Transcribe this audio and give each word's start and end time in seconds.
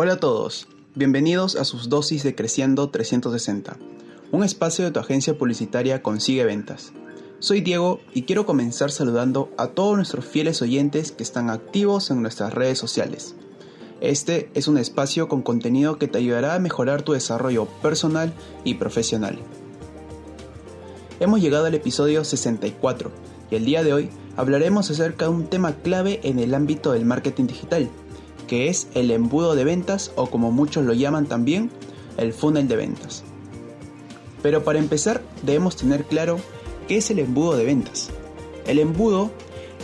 Hola 0.00 0.12
a 0.12 0.20
todos, 0.20 0.68
bienvenidos 0.94 1.56
a 1.56 1.64
sus 1.64 1.88
dosis 1.88 2.22
de 2.22 2.36
Creciendo 2.36 2.88
360, 2.88 3.78
un 4.30 4.44
espacio 4.44 4.84
de 4.84 4.92
tu 4.92 5.00
agencia 5.00 5.36
publicitaria 5.36 6.04
Consigue 6.04 6.44
Ventas. 6.44 6.92
Soy 7.40 7.62
Diego 7.62 7.98
y 8.14 8.22
quiero 8.22 8.46
comenzar 8.46 8.92
saludando 8.92 9.50
a 9.58 9.70
todos 9.70 9.96
nuestros 9.96 10.24
fieles 10.24 10.62
oyentes 10.62 11.10
que 11.10 11.24
están 11.24 11.50
activos 11.50 12.12
en 12.12 12.22
nuestras 12.22 12.54
redes 12.54 12.78
sociales. 12.78 13.34
Este 14.00 14.52
es 14.54 14.68
un 14.68 14.78
espacio 14.78 15.26
con 15.26 15.42
contenido 15.42 15.98
que 15.98 16.06
te 16.06 16.18
ayudará 16.18 16.54
a 16.54 16.60
mejorar 16.60 17.02
tu 17.02 17.14
desarrollo 17.14 17.66
personal 17.82 18.32
y 18.62 18.74
profesional. 18.74 19.40
Hemos 21.18 21.40
llegado 21.40 21.66
al 21.66 21.74
episodio 21.74 22.22
64 22.22 23.10
y 23.50 23.56
el 23.56 23.64
día 23.64 23.82
de 23.82 23.94
hoy 23.94 24.10
hablaremos 24.36 24.92
acerca 24.92 25.24
de 25.24 25.32
un 25.32 25.48
tema 25.48 25.74
clave 25.74 26.20
en 26.22 26.38
el 26.38 26.54
ámbito 26.54 26.92
del 26.92 27.04
marketing 27.04 27.48
digital, 27.48 27.90
que 28.48 28.68
es 28.68 28.88
el 28.94 29.12
embudo 29.12 29.54
de 29.54 29.62
ventas 29.62 30.10
o 30.16 30.26
como 30.26 30.50
muchos 30.50 30.84
lo 30.84 30.94
llaman 30.94 31.26
también, 31.26 31.70
el 32.16 32.32
funnel 32.32 32.66
de 32.66 32.74
ventas. 32.74 33.22
Pero 34.42 34.64
para 34.64 34.80
empezar 34.80 35.22
debemos 35.42 35.76
tener 35.76 36.04
claro 36.04 36.40
qué 36.88 36.96
es 36.96 37.10
el 37.12 37.20
embudo 37.20 37.56
de 37.56 37.64
ventas. 37.64 38.10
El 38.66 38.80
embudo 38.80 39.30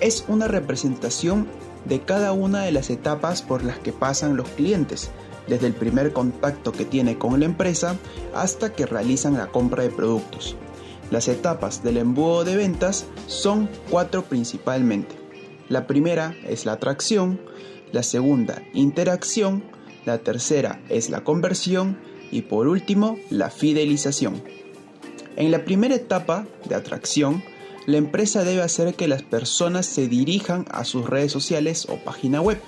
es 0.00 0.24
una 0.26 0.48
representación 0.48 1.46
de 1.84 2.00
cada 2.00 2.32
una 2.32 2.62
de 2.62 2.72
las 2.72 2.90
etapas 2.90 3.42
por 3.42 3.62
las 3.62 3.78
que 3.78 3.92
pasan 3.92 4.36
los 4.36 4.48
clientes, 4.48 5.10
desde 5.46 5.68
el 5.68 5.74
primer 5.74 6.12
contacto 6.12 6.72
que 6.72 6.84
tiene 6.84 7.18
con 7.18 7.38
la 7.38 7.46
empresa 7.46 7.96
hasta 8.34 8.72
que 8.72 8.86
realizan 8.86 9.36
la 9.36 9.46
compra 9.46 9.84
de 9.84 9.90
productos. 9.90 10.56
Las 11.10 11.28
etapas 11.28 11.84
del 11.84 11.98
embudo 11.98 12.44
de 12.44 12.56
ventas 12.56 13.06
son 13.28 13.68
cuatro 13.90 14.24
principalmente. 14.24 15.14
La 15.68 15.86
primera 15.86 16.34
es 16.44 16.66
la 16.66 16.72
atracción, 16.72 17.40
la 17.92 18.02
segunda 18.02 18.62
interacción, 18.74 19.62
la 20.04 20.18
tercera 20.18 20.80
es 20.88 21.10
la 21.10 21.24
conversión 21.24 21.98
y 22.30 22.42
por 22.42 22.68
último 22.68 23.18
la 23.30 23.50
fidelización. 23.50 24.42
En 25.36 25.50
la 25.50 25.64
primera 25.64 25.94
etapa 25.94 26.46
de 26.68 26.74
atracción, 26.74 27.42
la 27.86 27.98
empresa 27.98 28.42
debe 28.42 28.62
hacer 28.62 28.94
que 28.94 29.06
las 29.06 29.22
personas 29.22 29.86
se 29.86 30.08
dirijan 30.08 30.66
a 30.70 30.84
sus 30.84 31.06
redes 31.08 31.30
sociales 31.30 31.86
o 31.88 31.96
página 31.96 32.40
web. 32.40 32.60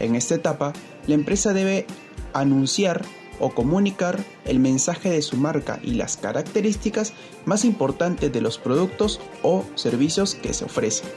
En 0.00 0.14
esta 0.14 0.34
etapa, 0.34 0.72
la 1.06 1.14
empresa 1.14 1.52
debe 1.52 1.86
anunciar 2.32 3.04
o 3.40 3.50
comunicar 3.50 4.22
el 4.44 4.58
mensaje 4.58 5.10
de 5.10 5.22
su 5.22 5.36
marca 5.36 5.80
y 5.82 5.94
las 5.94 6.16
características 6.16 7.12
más 7.44 7.64
importantes 7.64 8.32
de 8.32 8.40
los 8.40 8.58
productos 8.58 9.20
o 9.42 9.64
servicios 9.74 10.34
que 10.34 10.52
se 10.52 10.64
ofrecen. 10.64 11.08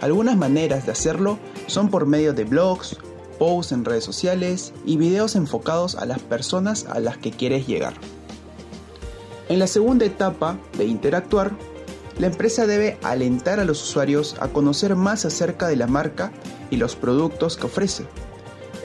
Algunas 0.00 0.36
maneras 0.36 0.86
de 0.86 0.92
hacerlo 0.92 1.38
son 1.66 1.90
por 1.90 2.06
medio 2.06 2.32
de 2.32 2.44
blogs, 2.44 2.96
posts 3.38 3.72
en 3.72 3.84
redes 3.84 4.04
sociales 4.04 4.72
y 4.84 4.96
videos 4.96 5.36
enfocados 5.36 5.96
a 5.96 6.06
las 6.06 6.20
personas 6.20 6.86
a 6.88 7.00
las 7.00 7.18
que 7.18 7.30
quieres 7.30 7.66
llegar. 7.66 7.94
En 9.48 9.58
la 9.58 9.66
segunda 9.66 10.04
etapa 10.04 10.58
de 10.76 10.84
interactuar, 10.84 11.52
la 12.18 12.26
empresa 12.26 12.66
debe 12.66 12.98
alentar 13.02 13.60
a 13.60 13.64
los 13.64 13.82
usuarios 13.82 14.36
a 14.40 14.48
conocer 14.48 14.94
más 14.94 15.24
acerca 15.24 15.68
de 15.68 15.76
la 15.76 15.86
marca 15.86 16.32
y 16.70 16.76
los 16.76 16.96
productos 16.96 17.56
que 17.56 17.66
ofrece. 17.66 18.04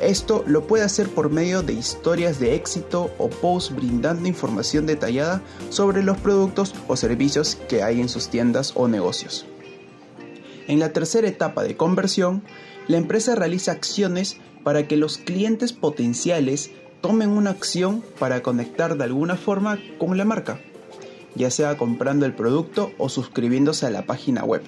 Esto 0.01 0.43
lo 0.47 0.67
puede 0.67 0.83
hacer 0.83 1.09
por 1.09 1.29
medio 1.29 1.63
de 1.63 1.73
historias 1.73 2.39
de 2.39 2.55
éxito 2.55 3.11
o 3.17 3.29
posts 3.29 3.75
brindando 3.75 4.27
información 4.27 4.85
detallada 4.85 5.41
sobre 5.69 6.03
los 6.03 6.17
productos 6.17 6.73
o 6.87 6.95
servicios 6.95 7.55
que 7.67 7.83
hay 7.83 8.01
en 8.01 8.09
sus 8.09 8.29
tiendas 8.29 8.73
o 8.75 8.87
negocios. 8.87 9.45
En 10.67 10.79
la 10.79 10.93
tercera 10.93 11.27
etapa 11.27 11.63
de 11.63 11.75
conversión, 11.75 12.43
la 12.87 12.97
empresa 12.97 13.35
realiza 13.35 13.71
acciones 13.71 14.37
para 14.63 14.87
que 14.87 14.97
los 14.97 15.17
clientes 15.17 15.73
potenciales 15.73 16.71
tomen 17.01 17.29
una 17.29 17.49
acción 17.49 18.03
para 18.17 18.41
conectar 18.41 18.97
de 18.97 19.03
alguna 19.03 19.35
forma 19.35 19.77
con 19.97 20.17
la 20.17 20.23
marca, 20.23 20.59
ya 21.35 21.51
sea 21.51 21.77
comprando 21.77 22.25
el 22.25 22.33
producto 22.33 22.93
o 22.97 23.09
suscribiéndose 23.09 23.85
a 23.85 23.89
la 23.89 24.05
página 24.05 24.45
web. 24.45 24.63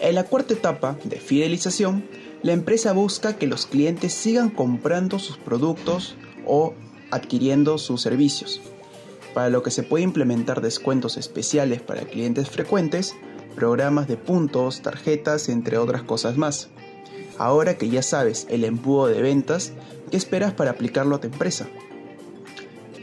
En 0.00 0.14
la 0.14 0.24
cuarta 0.24 0.54
etapa 0.54 0.98
de 1.04 1.18
fidelización, 1.18 2.04
la 2.42 2.52
empresa 2.52 2.92
busca 2.92 3.36
que 3.36 3.46
los 3.46 3.66
clientes 3.66 4.12
sigan 4.12 4.50
comprando 4.50 5.18
sus 5.18 5.36
productos 5.36 6.16
o 6.46 6.74
adquiriendo 7.10 7.78
sus 7.78 8.02
servicios, 8.02 8.60
para 9.34 9.50
lo 9.50 9.62
que 9.62 9.70
se 9.70 9.82
puede 9.82 10.04
implementar 10.04 10.60
descuentos 10.60 11.16
especiales 11.16 11.82
para 11.82 12.02
clientes 12.02 12.48
frecuentes 12.50 13.14
programas 13.54 14.08
de 14.08 14.16
puntos, 14.16 14.82
tarjetas, 14.82 15.48
entre 15.48 15.78
otras 15.78 16.02
cosas 16.02 16.36
más. 16.36 16.68
Ahora 17.38 17.76
que 17.76 17.88
ya 17.88 18.02
sabes 18.02 18.46
el 18.50 18.64
embudo 18.64 19.06
de 19.06 19.22
ventas, 19.22 19.72
¿qué 20.10 20.16
esperas 20.16 20.52
para 20.52 20.70
aplicarlo 20.70 21.16
a 21.16 21.20
tu 21.20 21.26
empresa? 21.26 21.68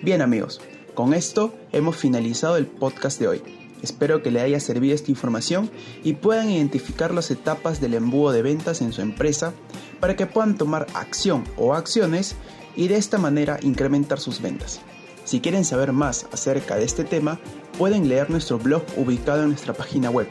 Bien 0.01 0.21
amigos, 0.21 0.61
con 0.93 1.13
esto 1.13 1.53
hemos 1.71 1.97
finalizado 1.97 2.57
el 2.57 2.67
podcast 2.67 3.19
de 3.19 3.27
hoy. 3.27 3.43
Espero 3.81 4.21
que 4.21 4.31
le 4.31 4.41
haya 4.41 4.59
servido 4.59 4.93
esta 4.93 5.11
información 5.11 5.69
y 6.03 6.13
puedan 6.13 6.49
identificar 6.49 7.13
las 7.13 7.31
etapas 7.31 7.81
del 7.81 7.95
embudo 7.95 8.31
de 8.31 8.41
ventas 8.41 8.81
en 8.81 8.93
su 8.93 9.01
empresa 9.01 9.53
para 9.99 10.15
que 10.15 10.27
puedan 10.27 10.57
tomar 10.57 10.87
acción 10.93 11.43
o 11.57 11.73
acciones 11.73 12.35
y 12.75 12.87
de 12.87 12.97
esta 12.97 13.17
manera 13.17 13.59
incrementar 13.61 14.19
sus 14.19 14.41
ventas. 14.41 14.81
Si 15.31 15.39
quieren 15.39 15.63
saber 15.63 15.93
más 15.93 16.25
acerca 16.33 16.75
de 16.75 16.83
este 16.83 17.05
tema, 17.05 17.39
pueden 17.77 18.09
leer 18.09 18.29
nuestro 18.29 18.59
blog 18.59 18.83
ubicado 18.97 19.43
en 19.43 19.47
nuestra 19.47 19.73
página 19.73 20.09
web. 20.09 20.27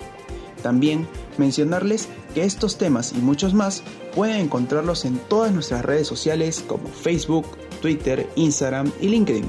También 0.63 1.09
mencionarles 1.39 2.11
que 2.35 2.45
estos 2.45 2.77
temas 2.77 3.15
y 3.17 3.23
muchos 3.23 3.55
más 3.55 3.83
pueden 4.15 4.37
encontrarlos 4.37 5.07
en 5.07 5.17
todas 5.17 5.53
nuestras 5.53 5.87
redes 5.87 6.07
sociales 6.07 6.63
como 6.67 6.87
Facebook, 6.87 7.47
Twitter, 7.81 8.29
Instagram 8.37 8.93
y 9.01 9.09
LinkedIn. 9.09 9.47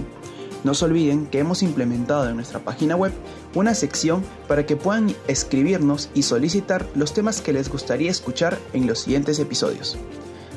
No 0.63 0.73
se 0.73 0.85
olviden 0.85 1.27
que 1.27 1.39
hemos 1.39 1.63
implementado 1.63 2.29
en 2.29 2.37
nuestra 2.37 2.61
página 2.61 2.95
web 2.95 3.11
una 3.53 3.73
sección 3.73 4.23
para 4.47 4.65
que 4.65 4.77
puedan 4.77 5.13
escribirnos 5.27 6.11
y 6.13 6.23
solicitar 6.23 6.87
los 6.95 7.13
temas 7.13 7.41
que 7.41 7.51
les 7.51 7.67
gustaría 7.67 8.09
escuchar 8.09 8.57
en 8.71 8.87
los 8.87 8.99
siguientes 8.99 9.37
episodios. 9.37 9.97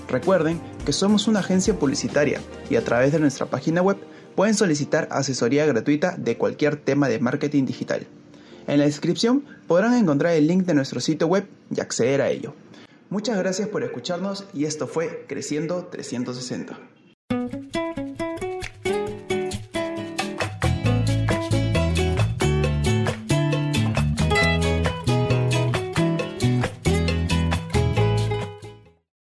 Recuerden 0.09 0.61
que 0.87 0.93
somos 0.93 1.26
una 1.26 1.41
agencia 1.41 1.76
publicitaria 1.76 2.41
y 2.71 2.76
a 2.76 2.84
través 2.84 3.11
de 3.11 3.19
nuestra 3.19 3.47
página 3.47 3.82
web 3.82 3.97
pueden 4.34 4.55
solicitar 4.55 5.09
asesoría 5.11 5.67
gratuita 5.67 6.17
de 6.17 6.37
cualquier 6.37 6.77
tema 6.77 7.09
de 7.09 7.19
marketing 7.19 7.65
digital. 7.65 8.06
En 8.67 8.78
la 8.78 8.84
descripción 8.84 9.45
podrán 9.67 9.95
encontrar 9.95 10.34
el 10.34 10.47
link 10.47 10.65
de 10.65 10.75
nuestro 10.75 11.00
sitio 11.00 11.27
web 11.27 11.47
y 11.75 11.81
acceder 11.81 12.21
a 12.21 12.31
ello. 12.31 12.55
Muchas 13.11 13.39
gracias 13.39 13.69
por 13.69 13.84
escucharnos 13.84 14.47
y 14.55 14.65
esto 14.65 14.87
fue 14.87 15.25
Creciendo 15.28 15.84
360. 15.87 16.94